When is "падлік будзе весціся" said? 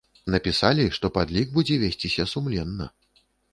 1.17-2.29